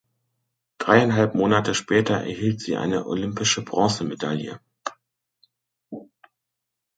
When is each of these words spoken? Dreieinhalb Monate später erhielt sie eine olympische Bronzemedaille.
Dreieinhalb 0.79 1.35
Monate 1.35 1.75
später 1.75 2.21
erhielt 2.21 2.59
sie 2.59 2.75
eine 2.75 3.05
olympische 3.05 3.61
Bronzemedaille. 3.63 4.59